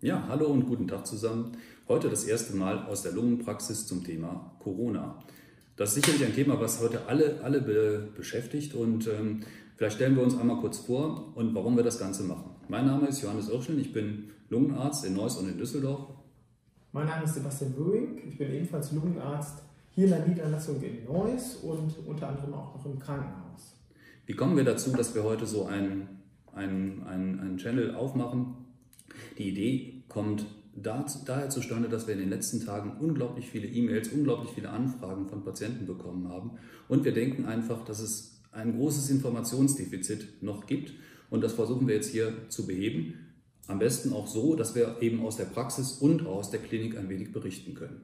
[0.00, 1.56] Ja, hallo und guten Tag zusammen.
[1.88, 5.18] Heute das erste Mal aus der Lungenpraxis zum Thema Corona.
[5.74, 9.40] Das ist sicherlich ein Thema, was heute alle, alle be beschäftigt und ähm,
[9.74, 12.48] vielleicht stellen wir uns einmal kurz vor und warum wir das Ganze machen.
[12.68, 16.10] Mein Name ist Johannes Irschel, ich bin Lungenarzt in Neuss und in Düsseldorf.
[16.92, 19.64] Mein Name ist Sebastian Böing, ich bin ebenfalls Lungenarzt
[19.96, 23.74] hier in der Niederlassung in Neuss und unter anderem auch noch im Krankenhaus.
[24.26, 26.20] Wie kommen wir dazu, dass wir heute so einen,
[26.54, 28.67] einen, einen, einen Channel aufmachen?
[29.38, 34.52] Die Idee kommt daher zustande, dass wir in den letzten Tagen unglaublich viele E-Mails, unglaublich
[34.52, 36.52] viele Anfragen von Patienten bekommen haben.
[36.88, 40.92] Und wir denken einfach, dass es ein großes Informationsdefizit noch gibt.
[41.30, 43.14] Und das versuchen wir jetzt hier zu beheben.
[43.66, 47.08] Am besten auch so, dass wir eben aus der Praxis und aus der Klinik ein
[47.08, 48.00] wenig berichten können.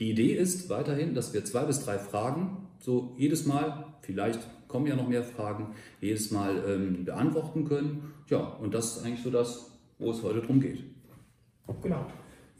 [0.00, 4.86] Die Idee ist weiterhin, dass wir zwei bis drei Fragen, so jedes Mal, vielleicht kommen
[4.86, 8.14] ja noch mehr Fragen, jedes Mal ähm, beantworten können.
[8.28, 9.69] Ja, und das ist eigentlich so das,
[10.00, 10.82] wo es heute drum geht.
[11.82, 12.06] Genau.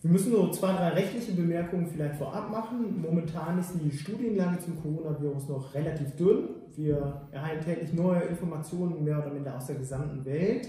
[0.02, 3.02] Wir müssen nur zwei, drei rechtliche Bemerkungen vielleicht vorab machen.
[3.02, 6.48] Momentan ist die Studienlage zum Coronavirus noch relativ dünn.
[6.74, 10.68] Wir erhalten täglich neue Informationen mehr oder minder aus der gesamten Welt.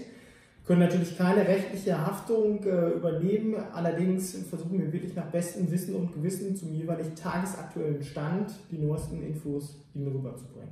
[0.66, 6.12] Können natürlich keine rechtliche Haftung äh, übernehmen, allerdings versuchen wir wirklich nach bestem Wissen und
[6.12, 10.70] Gewissen zum jeweils tagesaktuellen Stand die neuesten Infos Ihnen rüberzubringen.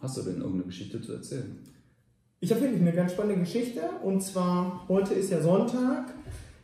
[0.00, 1.58] Hast du denn irgendeine Geschichte zu erzählen?
[2.38, 6.12] Ich habe wirklich eine ganz spannende Geschichte und zwar heute ist ja Sonntag.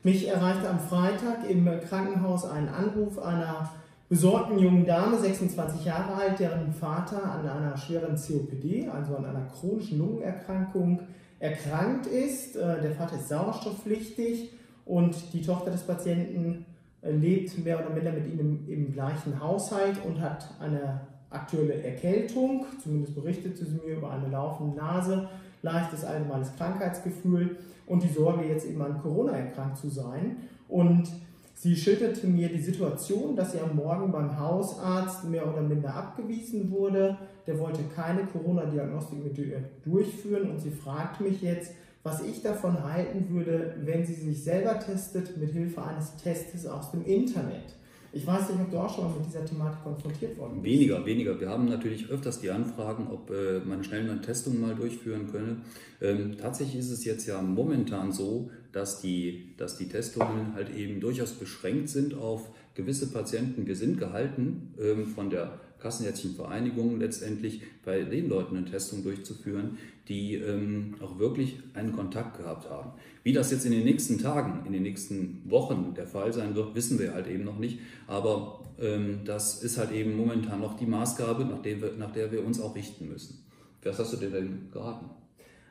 [0.03, 3.71] Mich erreichte am Freitag im Krankenhaus ein Anruf einer
[4.11, 9.47] besorgten jungen Dame, 26 Jahre alt, deren Vater an einer schweren COPD, also an einer
[9.47, 11.01] chronischen Lungenerkrankung,
[11.39, 12.55] erkrankt ist.
[12.55, 14.51] Äh, der Vater ist sauerstoffpflichtig
[14.85, 16.67] und die Tochter des Patienten
[17.01, 21.01] äh, lebt mehr oder minder mit ihm im, gleichen Haushalt und hat eine
[21.31, 22.67] aktuelle Erkältung.
[22.83, 25.31] Zumindest berichtete sie mir über eine laufende Nase
[25.63, 30.37] leichtes allgemeines Krankheitsgefühl und die Sorge, jetzt eben an Corona erkrankt zu sein.
[30.69, 31.09] Und
[31.55, 36.71] sie schilderte mir die Situation, dass sie am Morgen beim Hausarzt mehr oder minder abgewiesen
[36.71, 37.17] wurde.
[37.47, 41.73] Der wollte keine Corona-Diagnostik mit ihr durchführen und sie fragt mich jetzt,
[42.03, 46.91] was ich davon halten würde, wenn sie sich selber testet mit Hilfe eines Testes aus
[46.91, 47.77] dem Internet.
[48.15, 50.65] Ich weiß nicht, ob du auch schon mal mit dieser Thematik konfrontiert worden bist.
[50.65, 51.41] Weniger, weniger.
[51.41, 55.57] Wir haben natürlich öfters die Anfragen, ob äh, man schnell eine Testung mal durchführen könne.
[56.03, 61.01] Ähm, tatsächlich ist es jetzt ja momentan so, dass die, dass die Testungen halt eben
[61.01, 63.67] durchaus beschränkt sind auf gewisse Patienten.
[63.67, 69.79] Wir sind gehalten ähm, von der kassenärztlichen Vereinigung letztendlich bei den Leuten eine Testung durchzuführen,
[70.09, 72.93] die ähm, auch wirklich einen Kontakt gehabt haben.
[73.23, 76.75] Wie das jetzt in den nächsten Tagen, in den nächsten Wochen der Fall sein wird,
[76.75, 77.81] wissen wir halt eben noch nicht.
[78.07, 82.33] Aber ähm, das ist halt eben momentan noch die Maßgabe, nach der, wir, nach der
[82.33, 83.45] wir uns auch richten müssen.
[83.85, 85.07] Was hast du dir denn geraten?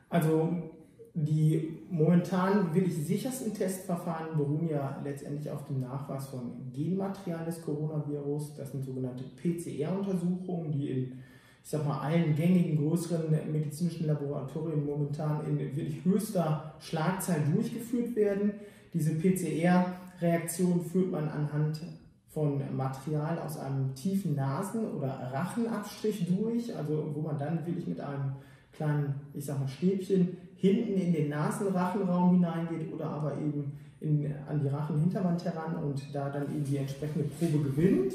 [0.09, 0.71] Also
[1.13, 8.55] die momentan wirklich sichersten Testverfahren beruhen ja letztendlich auf dem Nachweis von Genmaterial des Coronavirus.
[8.55, 11.13] Das sind sogenannte PCR-Untersuchungen, die in
[11.63, 18.53] ich sag mal, allen gängigen größeren medizinischen Laboratorien momentan in wirklich höchster Schlagzahl durchgeführt werden.
[18.93, 21.81] Diese PCR-Reaktion führt man anhand
[22.29, 27.99] von Material aus einem tiefen Nasen- oder Rachenabstrich durch, also wo man dann wirklich mit
[27.99, 28.33] einem
[28.71, 34.59] kleinen, ich sag mal, Stäbchen hinten in den Nasenrachenraum hineingeht oder aber eben in, an
[34.61, 38.13] die Rachenhinterwand heran und da dann eben die entsprechende Probe gewinnt.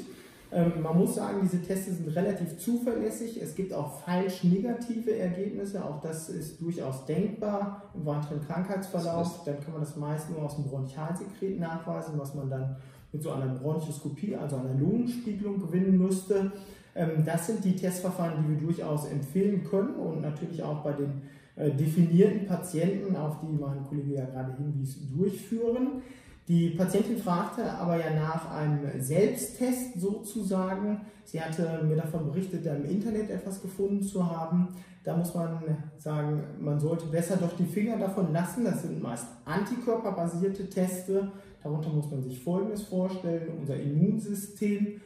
[0.49, 3.41] Ähm, man muss sagen, diese Tests sind relativ zuverlässig.
[3.41, 5.83] Es gibt auch falsch negative Ergebnisse.
[5.83, 9.43] Auch das ist durchaus denkbar im weiteren Krankheitsverlauf.
[9.43, 12.77] Dann kann man das meist nur aus dem Bronchialsekret nachweisen, was man dann
[13.11, 16.53] mit so einer Bronchoskopie, also einer Lungenspiegelung gewinnen müsste.
[16.95, 21.23] Ähm, das sind die Testverfahren, die wir durchaus empfehlen können und natürlich auch bei den
[21.57, 26.03] definierten Patienten, auf die mein Kollege ja gerade hinwies, durchführen.
[26.47, 31.01] Die Patientin fragte aber ja nach einem Selbsttest sozusagen.
[31.25, 34.69] Sie hatte mir davon berichtet, im Internet etwas gefunden zu haben.
[35.03, 35.59] Da muss man
[35.97, 38.63] sagen, man sollte besser doch die Finger davon lassen.
[38.63, 41.31] Das sind meist antikörperbasierte Teste.
[41.61, 43.57] Darunter muss man sich Folgendes vorstellen.
[43.59, 45.01] Unser Immunsystem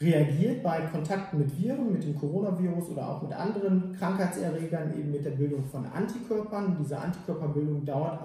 [0.00, 5.24] reagiert bei Kontakten mit Viren, mit dem Coronavirus oder auch mit anderen Krankheitserregern eben mit
[5.24, 6.76] der Bildung von Antikörpern.
[6.80, 8.20] Diese Antikörperbildung dauert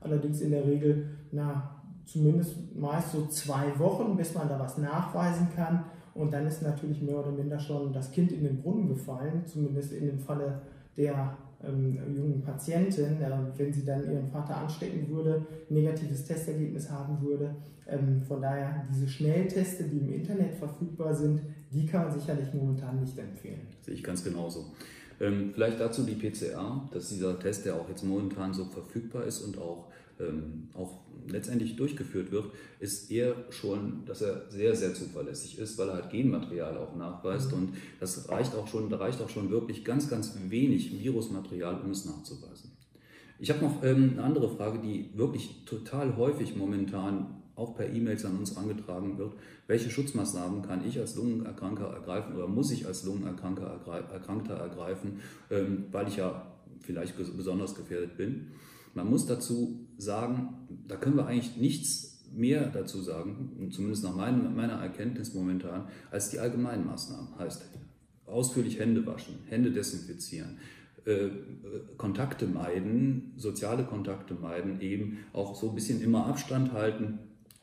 [0.00, 5.48] allerdings in der Regel na, zumindest meist so zwei Wochen, bis man da was nachweisen
[5.54, 5.84] kann.
[6.14, 9.92] Und dann ist natürlich mehr oder minder schon das Kind in den Brunnen gefallen, zumindest
[9.92, 10.60] in dem Falle
[10.96, 11.36] der
[11.66, 17.54] ähm, jungen Patientin, äh, wenn sie dann ihren Vater anstecken würde, negatives Testergebnis haben würde.
[17.86, 21.40] Ähm, von daher, diese Schnellteste, die im Internet verfügbar sind,
[21.72, 23.60] die kann man sicherlich momentan nicht empfehlen.
[23.80, 24.66] Sehe ich ganz genauso.
[25.22, 29.40] Ähm, vielleicht dazu die PCR, dass dieser Test, der auch jetzt momentan so verfügbar ist
[29.40, 29.86] und auch
[30.18, 30.98] ähm, auch
[31.28, 32.46] letztendlich durchgeführt wird,
[32.80, 37.52] ist eher schon, dass er sehr, sehr zuverlässig ist, weil er halt Genmaterial auch nachweist.
[37.52, 37.58] Mhm.
[37.58, 41.92] Und das reicht auch schon, da reicht auch schon wirklich ganz, ganz wenig Virusmaterial, um
[41.92, 42.71] es nachzuweisen.
[43.42, 48.24] Ich habe noch ähm, eine andere Frage, die wirklich total häufig momentan auch per E-Mails
[48.24, 49.34] an uns angetragen wird.
[49.66, 53.80] Welche Schutzmaßnahmen kann ich als Lungenerkranker ergreifen oder muss ich als Lungenerkranker
[54.12, 55.18] Erkrankter ergreifen,
[55.50, 56.52] ähm, weil ich ja
[56.82, 58.52] vielleicht besonders gefährdet bin?
[58.94, 64.74] Man muss dazu sagen, da können wir eigentlich nichts mehr dazu sagen, zumindest nach meiner
[64.74, 67.36] Erkenntnis momentan, als die allgemeinen Maßnahmen.
[67.40, 67.64] Heißt,
[68.24, 70.58] ausführlich Hände waschen, Hände desinfizieren,
[71.04, 71.28] äh,
[71.96, 77.18] Kontakte meiden, soziale Kontakte meiden, eben auch so ein bisschen immer Abstand halten.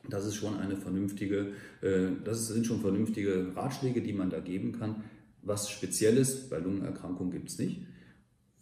[0.10, 4.74] Das ist schon eine vernünftige, äh, das sind schon vernünftige Ratschläge, die man da geben
[4.74, 5.04] kann.
[5.42, 7.82] Was Spezielles bei Lungenerkrankungen gibt es nicht.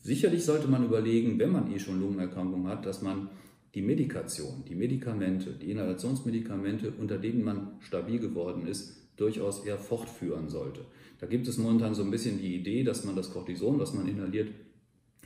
[0.04, 3.30] Sicherlich sollte man überlegen, wenn man eh schon Lungenerkrankungen hat, dass man
[3.74, 10.50] die Medikation, die Medikamente, die Inhalationsmedikamente, unter denen man stabil geworden ist, durchaus eher fortführen
[10.50, 10.82] sollte.
[11.20, 14.08] Da gibt es momentan so ein bisschen die Idee, dass man das Cortison, was man
[14.08, 14.50] inhaliert,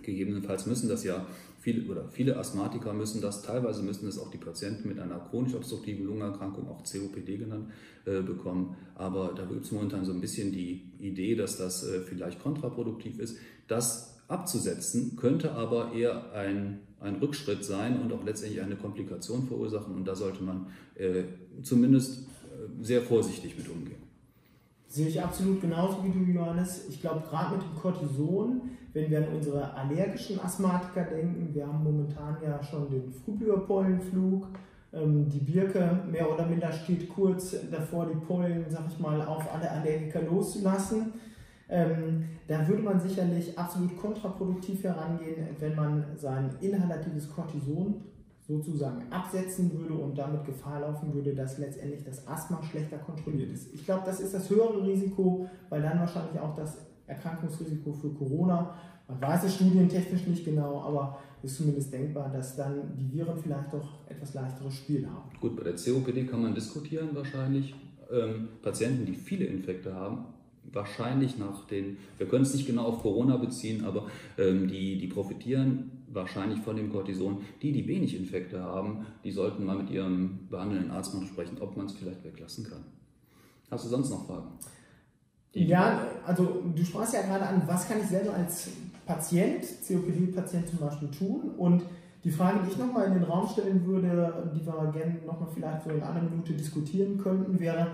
[0.02, 1.28] gegebenenfalls müssen das ja
[1.60, 5.54] viele oder viele Asthmatiker müssen das, teilweise müssen es auch die Patienten mit einer chronisch
[5.54, 7.70] obstruktiven Lungenerkrankung, auch COPD genannt,
[8.06, 8.76] äh, bekommen.
[8.96, 13.20] Aber da gibt es momentan so ein bisschen die Idee, dass das äh, vielleicht kontraproduktiv
[13.20, 13.38] ist.
[13.68, 19.94] Das abzusetzen, könnte aber eher ein, ein Rückschritt sein und auch letztendlich eine Komplikation verursachen.
[19.94, 21.24] Und da sollte man äh,
[21.62, 22.28] zumindest
[22.82, 24.02] sehr vorsichtig mit umgehen.
[24.88, 26.88] Sehe ich absolut genauso wie du, Johannes.
[26.90, 28.62] Ich glaube, gerade mit dem Cortison,
[28.94, 34.48] wenn wir an unsere allergischen Asthmatiker denken, wir haben momentan ja schon den Frühblüherpollenflug.
[34.94, 39.54] Ähm, die Birke mehr oder minder steht kurz davor, die Pollen, sag ich mal, auf
[39.54, 41.14] alle Allergiker loszulassen.
[41.70, 48.04] Ähm, da würde man sicherlich absolut kontraproduktiv herangehen, wenn man sein inhalatives Cortison
[48.52, 53.74] sozusagen absetzen würde und damit Gefahr laufen würde, dass letztendlich das Asthma schlechter kontrolliert ist.
[53.74, 56.78] Ich glaube, das ist das höhere Risiko, weil dann wahrscheinlich auch das
[57.08, 58.76] Erkrankungsrisiko für Corona,
[59.08, 63.38] man weiß es studientechnisch nicht genau, aber es ist zumindest denkbar, dass dann die Viren
[63.38, 65.30] vielleicht doch etwas leichteres Spiel haben.
[65.40, 67.76] Gut, bei der COPD kann man diskutieren wahrscheinlich.
[68.12, 70.26] Ähm, Patienten, die viele Infekte haben,
[70.64, 75.08] wahrscheinlich nach den, wir können es nicht genau auf Corona beziehen, aber ähm, die, die
[75.08, 77.42] profitieren wahrscheinlich von dem Cortison.
[77.62, 81.78] Die, die wenig Infekte haben, die sollten mal mit ihrem behandelnden Arzt mal sprechen, ob
[81.78, 82.84] man es vielleicht weglassen kann.
[83.70, 84.50] Hast du sonst noch Fragen?
[85.54, 88.70] Die ja, also du sprachst ja gerade an, was kann ich selber als
[89.06, 91.52] Patient, COPD-Patient zum Beispiel tun?
[91.58, 91.84] Und
[92.24, 95.84] die Frage, die ich nochmal in den Raum stellen würde, die wir gerne nochmal vielleicht
[95.84, 97.88] so in einer Minute diskutieren könnten, wäre,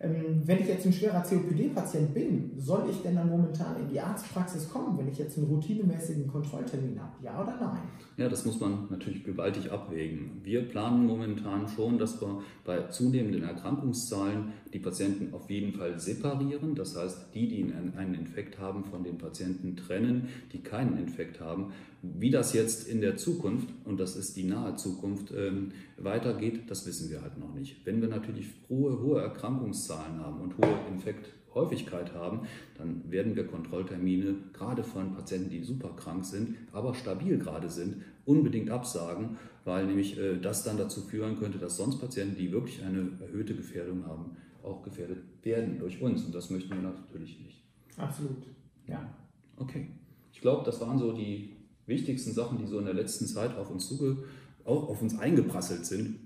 [0.00, 4.68] wenn ich jetzt ein schwerer COPD-Patient bin, soll ich denn dann momentan in die Arztpraxis
[4.68, 7.12] kommen, wenn ich jetzt einen routinemäßigen Kontrolltermin habe?
[7.22, 7.82] Ja oder nein?
[8.16, 10.40] Ja, das muss man natürlich gewaltig abwägen.
[10.42, 16.74] Wir planen momentan schon, dass wir bei zunehmenden Erkrankungszahlen die Patienten auf jeden Fall separieren.
[16.74, 21.72] Das heißt, die, die einen Infekt haben, von den Patienten trennen, die keinen Infekt haben.
[22.02, 26.86] Wie das jetzt in der Zukunft, und das ist die nahe Zukunft, ähm, weitergeht, das
[26.86, 27.86] wissen wir halt noch nicht.
[27.86, 32.40] Wenn wir natürlich hohe, hohe Erkrankungszahlen haben und hohe Infekthäufigkeit haben,
[32.78, 38.02] dann werden wir Kontrolltermine gerade von Patienten, die super krank sind, aber stabil gerade sind,
[38.24, 42.82] unbedingt absagen, weil nämlich äh, das dann dazu führen könnte, dass sonst Patienten, die wirklich
[42.82, 46.24] eine erhöhte Gefährdung haben, auch gefährdet werden durch uns.
[46.24, 47.62] Und das möchten wir natürlich nicht.
[47.96, 48.46] Absolut,
[48.86, 49.14] ja.
[49.56, 49.88] Okay.
[50.32, 51.56] Ich glaube, das waren so die
[51.86, 54.24] wichtigsten Sachen, die so in der letzten Zeit auf uns zuge
[54.64, 56.18] auch auf uns eingeprasselt sind.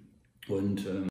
[0.48, 1.07] Und ähm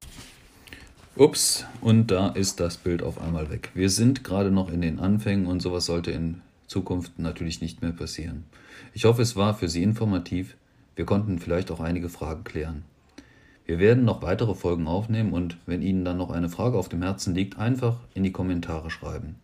[1.20, 3.72] Ups, und da ist das Bild auf einmal weg.
[3.74, 7.92] Wir sind gerade noch in den Anfängen und sowas sollte in Zukunft natürlich nicht mehr
[7.92, 8.44] passieren.
[8.94, 10.56] Ich hoffe, es war für Sie informativ.
[10.96, 12.84] Wir konnten vielleicht auch einige Fragen klären.
[13.66, 17.02] Wir werden noch weitere Folgen aufnehmen und wenn Ihnen dann noch eine Frage auf dem
[17.02, 19.38] Herzen liegt, einfach in die Kommentare schreiben.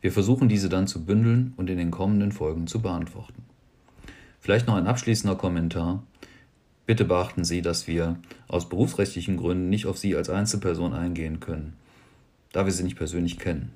[0.00, 3.44] Wir versuchen diese dann zu bündeln und in den kommenden Folgen zu beantworten.
[4.40, 6.02] Vielleicht noch ein abschließender Kommentar.
[6.84, 8.16] Bitte beachten Sie, dass wir
[8.48, 11.74] aus berufsrechtlichen Gründen nicht auf Sie als Einzelperson eingehen können,
[12.52, 13.72] da wir Sie nicht persönlich kennen.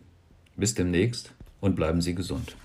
[0.57, 2.57] Bis demnächst und bleiben Sie gesund.